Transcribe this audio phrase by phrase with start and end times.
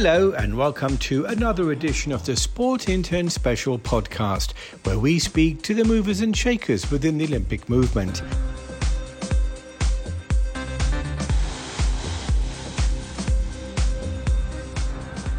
[0.00, 4.52] Hello, and welcome to another edition of the Sport Intern Special podcast,
[4.84, 8.22] where we speak to the movers and shakers within the Olympic movement.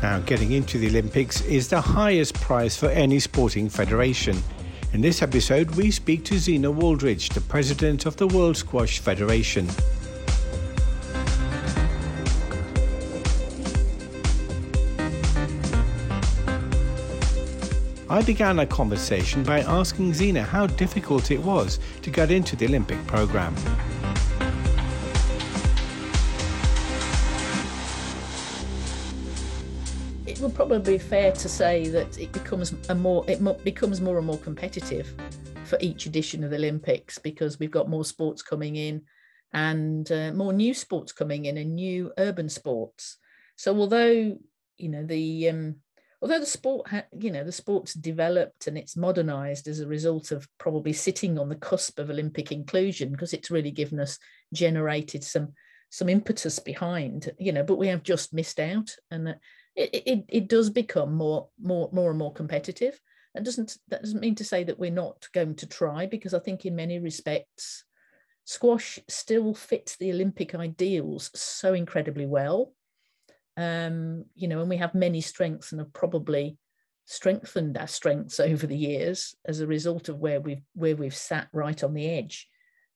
[0.01, 4.43] Now, getting into the Olympics is the highest prize for any sporting federation.
[4.91, 9.69] In this episode, we speak to Zena Wooldridge, the president of the World Squash Federation.
[18.11, 22.65] I began our conversation by asking Zena how difficult it was to get into the
[22.65, 23.55] Olympic program.
[30.39, 34.17] it would probably be fair to say that it becomes a more it becomes more
[34.17, 35.13] and more competitive
[35.65, 39.01] for each edition of the Olympics because we've got more sports coming in
[39.51, 43.17] and uh, more new sports coming in and new urban sports.
[43.57, 44.37] So although
[44.77, 45.75] you know the um,
[46.21, 50.47] although the sport you know the sport's developed and it's modernized as a result of
[50.57, 54.17] probably sitting on the cusp of Olympic inclusion because it's really given us
[54.53, 55.53] generated some
[55.89, 59.35] some impetus behind you know but we have just missed out and
[59.79, 62.99] it, it, it does become more more more and more competitive.
[63.33, 66.39] That doesn't that doesn't mean to say that we're not going to try because i
[66.39, 67.85] think in many respects
[68.43, 72.73] squash still fits the olympic ideals so incredibly well
[73.59, 76.57] um, you know and we have many strengths and have probably
[77.05, 81.49] strengthened our strengths over the years as a result of where we've where we've sat
[81.51, 82.47] right on the edge.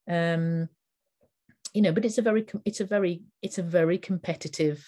[0.10, 0.70] Um,
[1.74, 4.88] you know but it's a very it's a very it's a very competitive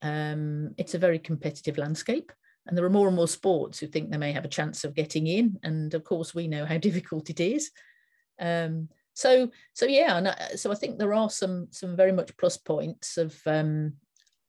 [0.00, 2.32] um, it's a very competitive landscape.
[2.66, 4.94] And there are more and more sports who think they may have a chance of
[4.94, 5.58] getting in.
[5.64, 7.70] And of course we know how difficult it is.
[8.40, 12.34] Um, so so yeah and I, so i think there are some some very much
[12.38, 13.92] plus points of um,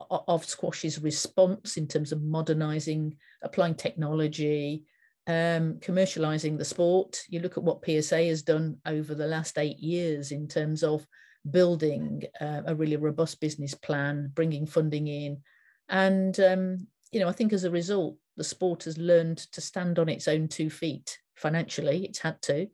[0.10, 4.84] of squash's response in terms of modernizing applying technology
[5.28, 9.80] um, commercializing the sport you look at what psa has done over the last eight
[9.80, 11.06] years in terms of
[11.50, 15.42] building uh, a really robust business plan, bringing funding in.
[15.90, 20.00] And, um, you know, I think as a result, the sport has learned to stand
[20.00, 22.06] on its own two feet financially.
[22.06, 22.68] It's had to.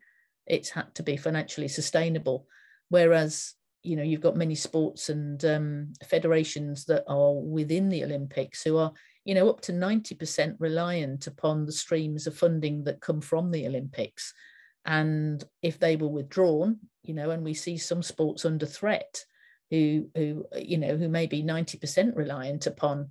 [0.45, 2.47] It's had to be financially sustainable.
[2.89, 3.53] Whereas,
[3.83, 8.77] you know, you've got many sports and um, federations that are within the Olympics who
[8.77, 8.91] are,
[9.25, 13.65] you know, up to 90% reliant upon the streams of funding that come from the
[13.65, 14.33] Olympics.
[14.85, 19.23] And if they were withdrawn, you know, and we see some sports under threat
[19.69, 23.09] who, who you know, who may be 90% reliant upon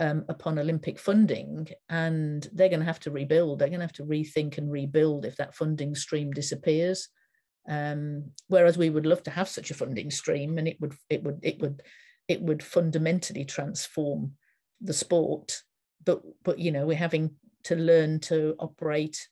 [0.00, 3.58] um, upon Olympic funding, and they're going to have to rebuild.
[3.58, 7.10] They're going to have to rethink and rebuild if that funding stream disappears.
[7.68, 11.22] Um, whereas we would love to have such a funding stream, and it would it
[11.22, 11.82] would it would
[12.28, 14.32] it would fundamentally transform
[14.80, 15.62] the sport.
[16.04, 17.32] But but you know we're having
[17.64, 19.28] to learn to operate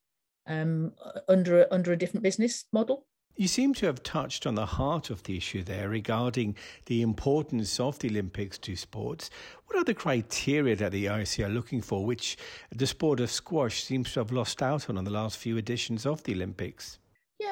[0.47, 0.93] um,
[1.29, 3.07] under under a different business model.
[3.37, 6.57] You seem to have touched on the heart of the issue there regarding
[6.87, 9.31] the importance of the Olympics to sports.
[9.67, 12.37] What are the criteria that the IOC are looking for, which
[12.75, 16.05] the sport of squash seems to have lost out on in the last few editions
[16.05, 16.99] of the Olympics?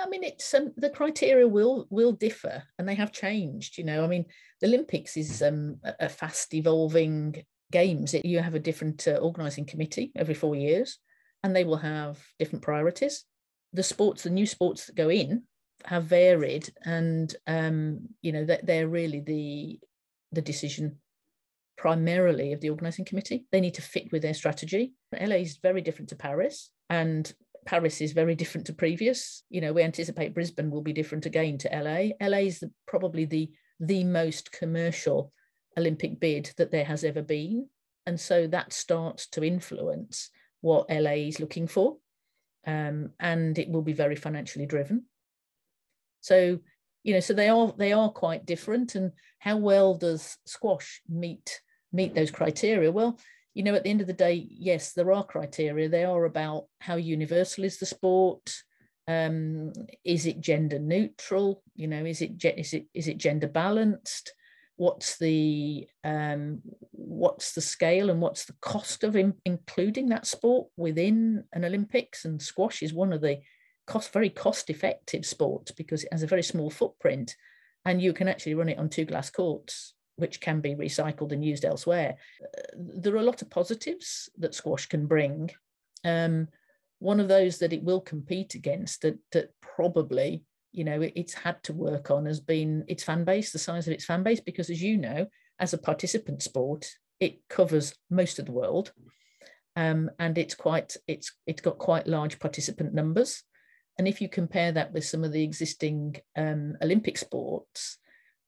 [0.06, 3.76] I mean, it's um, the criteria will will differ, and they have changed.
[3.78, 4.26] You know, I mean,
[4.60, 8.14] the Olympics is um, a fast evolving games.
[8.14, 10.98] It, you have a different uh, organising committee every four years
[11.46, 13.24] and they will have different priorities.
[13.72, 15.44] The sports, the new sports that go in,
[15.84, 19.78] have varied, and um, you know that they're really the
[20.32, 20.96] the decision
[21.76, 23.46] primarily of the organising committee.
[23.52, 24.94] They need to fit with their strategy.
[25.12, 27.32] LA is very different to Paris, and
[27.66, 29.42] Paris is very different to previous.
[29.50, 32.26] You know, we anticipate Brisbane will be different again to LA.
[32.26, 35.32] LA is the, probably the the most commercial
[35.76, 37.68] Olympic bid that there has ever been,
[38.06, 40.30] and so that starts to influence
[40.62, 41.98] what LA is looking for,
[42.66, 45.04] um, and it will be very financially driven.
[46.20, 46.60] So,
[47.02, 48.94] you know, so they are they are quite different.
[48.94, 51.60] And how well does squash meet
[51.92, 52.90] meet those criteria?
[52.90, 53.18] Well,
[53.56, 55.88] you know, at the end of the day, yes, there are criteria.
[55.88, 58.54] They are about how universal is the sport.
[59.08, 59.72] Um,
[60.04, 61.62] is it gender neutral?
[61.74, 64.32] You know, is it is it is it gender balanced?
[64.76, 66.60] what's the um,
[66.92, 72.24] what's the scale and what's the cost of in, including that sport within an Olympics?
[72.24, 73.40] And squash is one of the
[73.86, 77.34] cost very cost effective sports because it has a very small footprint,
[77.84, 81.44] and you can actually run it on two glass courts, which can be recycled and
[81.44, 82.16] used elsewhere.
[82.42, 82.62] Uh,
[82.96, 85.50] there are a lot of positives that squash can bring.
[86.04, 86.48] Um,
[86.98, 91.34] one of those that it will compete against that that probably you know it, it's
[91.34, 94.40] had to work on has been its fan base the size of its fan base
[94.40, 95.26] because as you know
[95.58, 96.90] as a participant sport
[97.20, 98.92] it covers most of the world,
[99.74, 103.42] um, and it's quite it's it's got quite large participant numbers.
[103.98, 107.96] And if you compare that with some of the existing um, Olympic sports,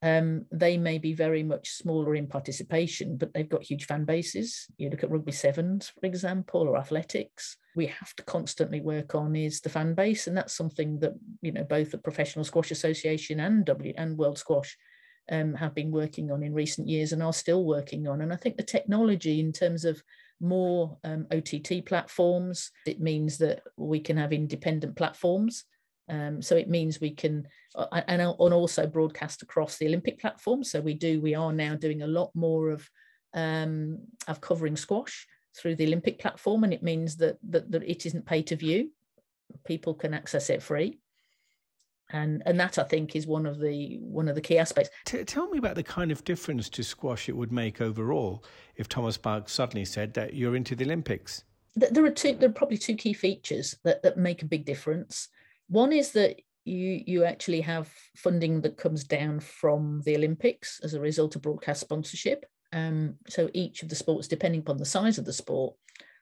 [0.01, 4.67] um, they may be very much smaller in participation, but they've got huge fan bases.
[4.77, 7.57] You look at rugby sevens, for example, or athletics.
[7.75, 11.51] We have to constantly work on is the fan base, and that's something that you
[11.51, 14.77] know both the Professional Squash Association and W and World Squash
[15.31, 18.21] um, have been working on in recent years and are still working on.
[18.21, 20.01] And I think the technology in terms of
[20.39, 25.65] more um, OTT platforms, it means that we can have independent platforms
[26.09, 30.63] um, so it means we can, uh, and, and also broadcast across the Olympic platform.
[30.63, 32.89] So we do, we are now doing a lot more of
[33.33, 38.05] um, of covering squash through the Olympic platform, and it means that, that that it
[38.05, 38.91] isn't pay to view.
[39.65, 40.99] People can access it free,
[42.11, 44.89] and and that I think is one of the one of the key aspects.
[45.05, 48.43] T- tell me about the kind of difference to squash it would make overall
[48.75, 51.43] if Thomas Bach suddenly said that you're into the Olympics.
[51.75, 52.33] There are two.
[52.33, 55.29] There are probably two key features that that make a big difference.
[55.69, 60.93] One is that you you actually have funding that comes down from the Olympics as
[60.93, 62.45] a result of broadcast sponsorship.
[62.73, 65.75] Um, so each of the sports, depending upon the size of the sport,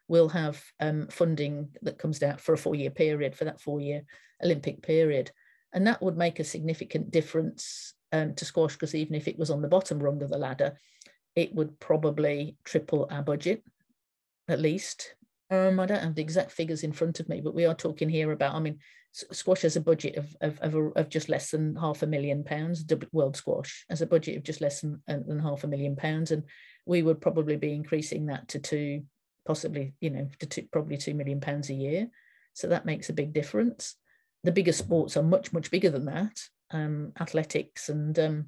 [0.08, 4.04] will have um, funding that comes down for a four-year period for that four-year
[4.44, 5.32] Olympic period,
[5.74, 9.50] and that would make a significant difference um, to squash because even if it was
[9.50, 10.78] on the bottom rung of the ladder,
[11.36, 13.64] it would probably triple our budget,
[14.48, 15.16] at least.
[15.50, 18.10] Um, I don't have the exact figures in front of me, but we are talking
[18.10, 18.56] here about.
[18.56, 18.80] I mean,
[19.32, 22.86] squash has a budget of of, of, of, just less than half a million pounds.
[23.12, 26.44] World Squash has a budget of just less than, than half a million pounds, and
[26.86, 29.04] we would probably be increasing that to two,
[29.46, 32.10] possibly you know to two, probably two million pounds a year.
[32.54, 33.96] So that makes a big difference.
[34.44, 36.40] The bigger sports are much much bigger than that.
[36.72, 38.46] Um, athletics and um,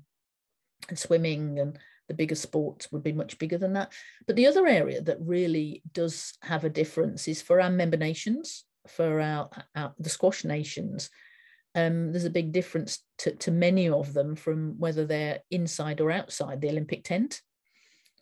[0.88, 1.77] and swimming and
[2.07, 3.94] the bigger sports would be much bigger than that.
[4.25, 8.65] But the other area that really does have a difference is for our member nations
[8.87, 11.09] for our, our the squash nations,
[11.75, 16.11] um, there's a big difference to, to many of them from whether they're inside or
[16.11, 17.41] outside the Olympic tent.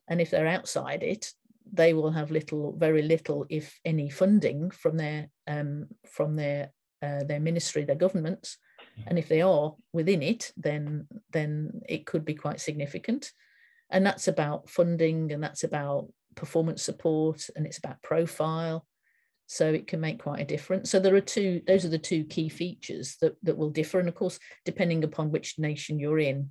[0.08, 1.32] And if they're outside it,
[1.72, 6.72] they will have little, very little, if any, funding from their um, from their
[7.02, 8.58] uh, their ministry, their governments.
[9.06, 13.32] And if they are within it, then then it could be quite significant.
[13.90, 18.86] And that's about funding, and that's about performance support, and it's about profile,
[19.48, 20.92] so it can make quite a difference.
[20.92, 24.00] So there are two those are the two key features that, that will differ.
[24.00, 26.50] And of course depending upon which nation you're in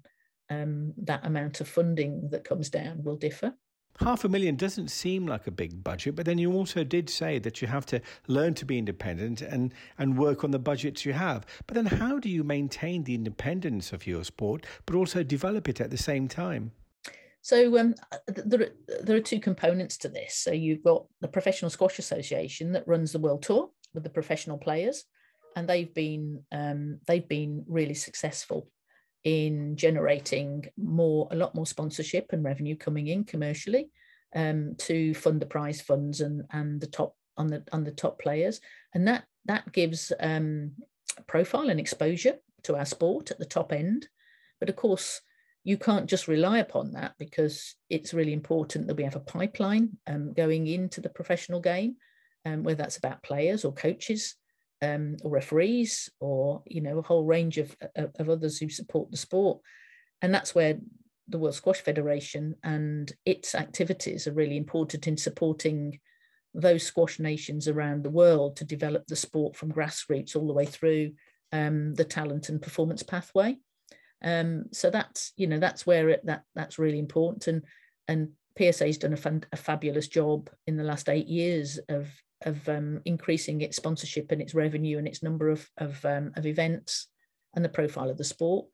[0.51, 3.55] um, that amount of funding that comes down will differ.
[4.01, 7.39] Half a million doesn't seem like a big budget but then you also did say
[7.39, 11.13] that you have to learn to be independent and and work on the budgets you
[11.13, 11.45] have.
[11.67, 15.81] But then how do you maintain the independence of your sport but also develop it
[15.81, 16.73] at the same time
[17.47, 17.95] so um,
[18.27, 18.71] there,
[19.05, 20.35] there are two components to this.
[20.35, 24.59] So you've got the Professional Squash Association that runs the world tour with the professional
[24.59, 25.05] players,
[25.55, 28.69] and they've been um, they've been really successful
[29.23, 33.91] in generating more a lot more sponsorship and revenue coming in commercially
[34.35, 38.19] um, to fund the prize funds and and the top on the on the top
[38.21, 38.61] players,
[38.93, 40.73] and that that gives um,
[41.29, 42.35] profile and exposure
[42.65, 44.09] to our sport at the top end.
[44.59, 45.21] But of course,
[45.67, 49.99] you can't just rely upon that because it's really important that we have a pipeline
[50.07, 51.97] um, going into the professional game,
[52.45, 54.37] um, whether that's about players or coaches
[54.81, 59.11] um, or referees or you know a whole range of, of, of others who support
[59.11, 59.59] the sport,
[60.23, 60.79] and that's where
[61.27, 65.99] the World Squash Federation and its activities are really important in supporting
[66.55, 70.65] those squash nations around the world to develop the sport from grassroots all the way
[70.65, 71.11] through
[71.51, 73.57] um, the talent and performance pathway.
[74.23, 77.63] Um, so that's you know that's where it, that that's really important, and
[78.09, 82.09] and PSA has done a, fun, a fabulous job in the last eight years of
[82.45, 86.47] of um, increasing its sponsorship and its revenue and its number of of, um, of
[86.47, 87.09] events
[87.55, 88.67] and the profile of the sport.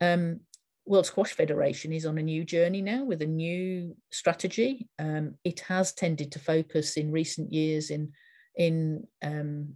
[0.00, 0.40] Um,
[0.86, 4.88] World Squash Federation is on a new journey now with a new strategy.
[4.98, 8.12] Um, it has tended to focus in recent years in
[8.56, 9.74] in um,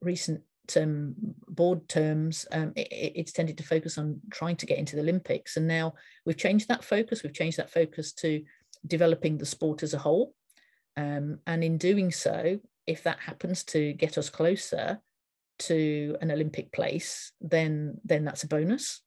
[0.00, 0.40] recent
[1.48, 5.56] board terms, um, it, it's tended to focus on trying to get into the Olympics.
[5.56, 5.94] And now
[6.24, 7.22] we've changed that focus.
[7.22, 8.42] We've changed that focus to
[8.86, 10.34] developing the sport as a whole.
[10.96, 15.00] Um, and in doing so, if that happens to get us closer
[15.58, 19.02] to an Olympic place, then then that's a bonus.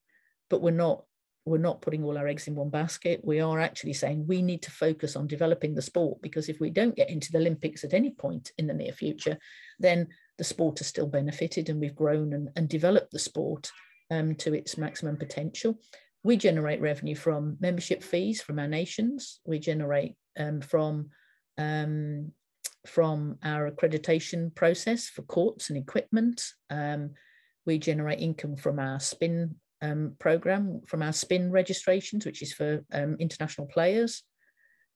[0.48, 1.04] But we're not
[1.46, 3.20] we're not putting all our eggs in one basket.
[3.24, 6.70] We are actually saying we need to focus on developing the sport because if we
[6.70, 9.38] don't get into the Olympics at any point in the near future,
[9.78, 10.08] then
[10.40, 13.70] the sport has still benefited and we've grown and, and developed the sport
[14.10, 15.78] um, to its maximum potential.
[16.22, 19.40] we generate revenue from membership fees from our nations.
[19.44, 21.10] We generate um, from
[21.58, 22.32] um,
[22.86, 26.42] from our accreditation process for courts and equipment.
[26.70, 27.10] Um,
[27.66, 32.82] we generate income from our spin um, program, from our spin registrations, which is for
[32.94, 34.22] um, international players,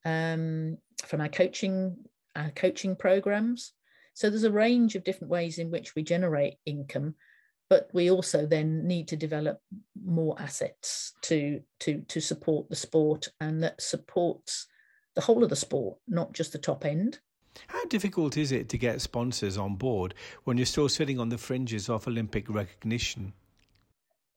[0.04, 1.96] from our coaching
[2.34, 3.74] our coaching programs.
[4.14, 7.16] So there's a range of different ways in which we generate income,
[7.68, 9.60] but we also then need to develop
[10.04, 14.68] more assets to to to support the sport and that supports
[15.14, 17.18] the whole of the sport, not just the top end.
[17.68, 21.38] How difficult is it to get sponsors on board when you're still sitting on the
[21.38, 23.32] fringes of Olympic recognition?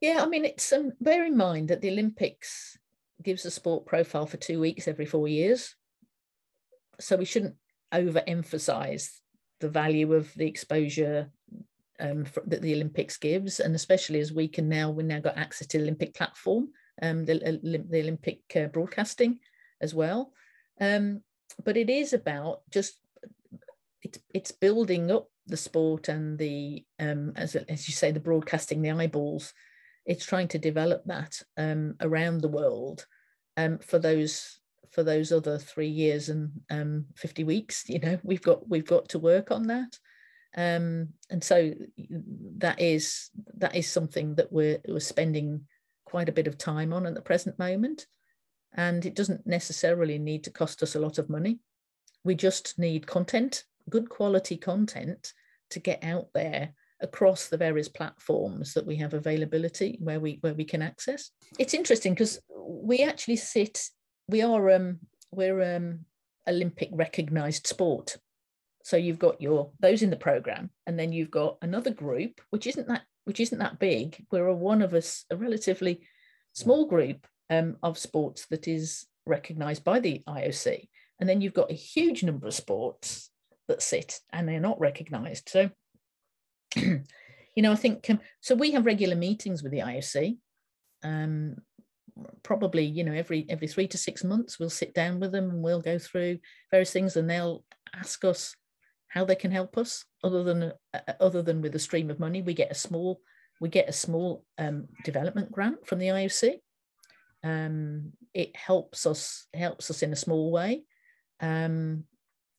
[0.02, 2.78] Yeah, I mean, it's um, bear in mind that the Olympics
[3.24, 5.76] gives a sport profile for two weeks every four years,
[7.00, 7.56] so we shouldn't
[7.92, 9.20] overemphasize
[9.60, 11.30] the value of the exposure
[12.00, 15.38] um, for, that the Olympics gives, and especially as we can now we've now got
[15.38, 16.70] access to the Olympic platform,
[17.02, 17.60] um, the,
[17.90, 19.40] the Olympic uh, broadcasting
[19.82, 20.32] as well.
[20.80, 21.22] Um,
[21.64, 23.00] but it is about just
[24.04, 28.82] it's it's building up the sport and the um, as as you say the broadcasting
[28.82, 29.54] the eyeballs
[30.06, 33.06] it's trying to develop that um, around the world
[33.58, 34.60] um, for those
[34.92, 39.10] for those other three years and um, 50 weeks you know we've got we've got
[39.10, 39.98] to work on that.
[40.56, 41.74] Um, and so
[42.58, 45.68] that is that is something that we're, we're spending
[46.06, 48.08] quite a bit of time on at the present moment.
[48.74, 51.60] And it doesn't necessarily need to cost us a lot of money.
[52.24, 55.34] We just need content good quality content
[55.70, 60.54] to get out there across the various platforms that we have availability where we where
[60.54, 61.32] we can access.
[61.60, 63.82] It's interesting because we actually sit
[64.28, 65.00] we are um
[65.32, 66.00] we're um
[66.48, 68.18] olympic recognized sport
[68.84, 72.68] so you've got your those in the program and then you've got another group which
[72.68, 76.02] isn't that which isn't that big we're a one of us a relatively
[76.54, 80.88] small group um, of sports that is recognized by the ioc
[81.20, 83.30] and then you've got a huge number of sports
[83.68, 85.70] that sit and they're not recognized so
[87.58, 88.54] you know, I think um, so.
[88.54, 90.38] We have regular meetings with the IOC.
[91.04, 91.56] Um,
[92.44, 95.62] probably, you know, every every three to six months, we'll sit down with them and
[95.62, 96.40] we'll go through
[96.72, 97.64] various things, and they'll
[97.96, 98.56] ask us
[99.08, 100.06] how they can help us.
[100.24, 103.22] Other than uh, other than with a stream of money, we get a small
[103.60, 106.56] we get a small um, development grant from the IOC.
[107.44, 110.84] Um, it helps us helps us in a small way,
[111.40, 112.04] um,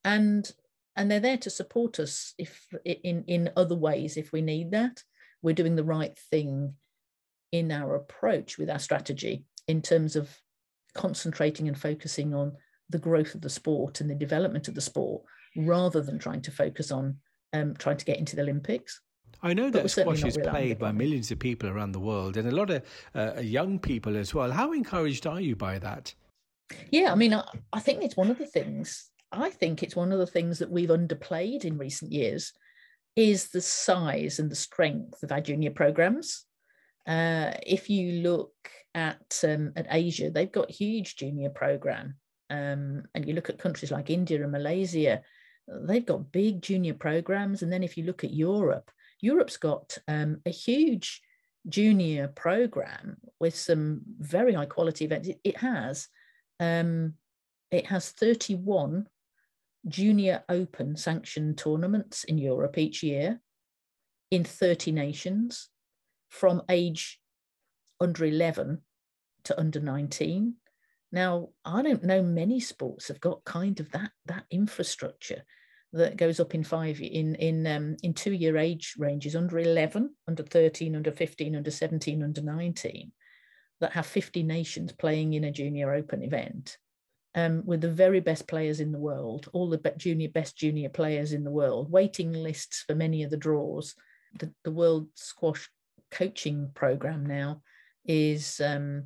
[0.05, 0.50] and
[0.97, 5.03] and they're there to support us if in in other ways if we need that
[5.43, 6.75] we're doing the right thing
[7.53, 10.31] in our approach with our strategy in terms of
[10.95, 12.53] concentrating and focusing on
[12.91, 15.23] the growth of the sport and the development of the sport
[15.57, 17.17] rather than trying to focus on
[17.53, 19.01] um, trying to get into the olympics
[19.43, 22.55] I know that squash is played by millions of people around the world and a
[22.55, 22.83] lot of
[23.15, 24.51] uh, young people as well.
[24.51, 26.13] How encouraged are you by that?
[26.91, 30.13] Yeah, I mean, I, I think it's one of the things I think it's one
[30.13, 32.53] of the things that we've underplayed in recent years
[33.17, 36.45] is the size and the strength of our junior programs.
[37.07, 38.53] Uh, if you look
[38.99, 42.17] at um, at Asia, they've got huge junior program,
[42.50, 45.23] um, and you look at countries like India and Malaysia,
[45.69, 47.62] they've got big junior programs.
[47.62, 48.90] And then if you look at Europe,
[49.21, 51.23] Europe's got um, a huge
[51.69, 55.28] junior program with some very high quality events.
[55.28, 56.09] It, it has
[56.61, 57.14] um,
[57.71, 59.07] it has 31
[59.87, 63.40] junior open sanctioned tournaments in Europe each year
[64.31, 65.69] in 30 nations
[66.31, 67.21] from age
[68.00, 68.81] under 11
[69.49, 70.55] to under 19.
[71.11, 75.43] Now, I don't know many sports have got kind of that that infrastructure
[75.93, 80.14] that goes up in five in in um, in two year age ranges under 11,
[80.26, 83.12] under 13, under 15, under 17, under 19
[83.81, 86.76] that have 50 nations playing in a junior open event
[87.35, 91.33] um, with the very best players in the world, all the junior best junior players
[91.33, 93.95] in the world, waiting lists for many of the draws.
[94.38, 95.71] The, the World Squash
[96.11, 97.62] Coaching Program now
[98.05, 99.05] is um,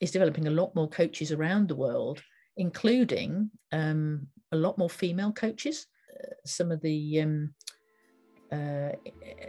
[0.00, 2.22] is developing a lot more coaches around the world,
[2.56, 5.86] including um, a lot more female coaches.
[6.12, 7.54] Uh, some of the um,
[8.52, 8.90] uh,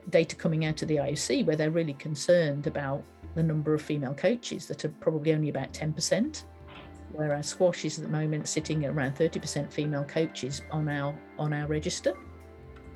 [0.09, 3.03] data coming out of the IOC where they're really concerned about
[3.35, 6.43] the number of female coaches that are probably only about 10%
[7.13, 11.53] whereas squash is at the moment sitting at around 30% female coaches on our on
[11.53, 12.13] our register,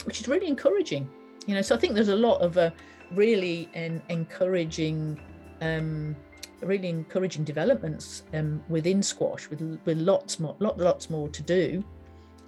[0.06, 1.10] which is really encouraging.
[1.48, 2.72] You know, so I think there's a lot of uh,
[3.12, 5.20] really en- encouraging,
[5.62, 6.16] um,
[6.62, 11.84] really encouraging developments um, within squash, with with lots more, lot, lots more to do.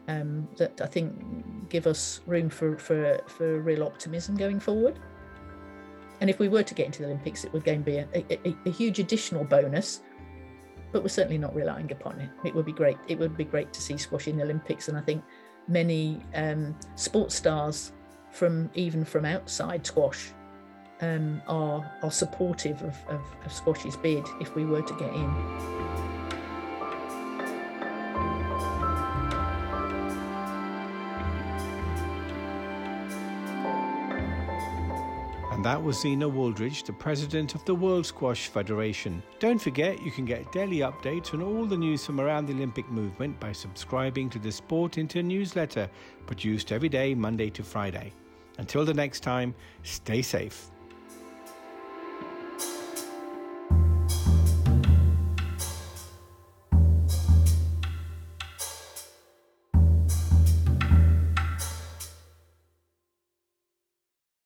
[0.10, 5.00] Um, that I think give us room for, for, for real optimism going forward.
[6.22, 8.56] And if we were to get into the Olympics, it would again be a, a,
[8.66, 10.02] a huge additional bonus.
[10.94, 12.30] But we're certainly not relying upon it.
[12.46, 12.98] It would be great.
[13.10, 15.22] It would be great to see squash in the Olympics, and I think
[15.68, 17.92] many um, sports stars
[18.32, 20.32] from even from outside squash
[21.02, 25.88] um, are are supportive of, of, of squash's bid if we were to get in.
[35.58, 39.24] And that was Zena Wooldridge, the president of the World Squash Federation.
[39.40, 42.88] Don't forget, you can get daily updates on all the news from around the Olympic
[42.92, 45.90] movement by subscribing to the Sport Intern newsletter,
[46.28, 48.14] produced every day, Monday to Friday.
[48.60, 50.70] Until the next time, stay safe.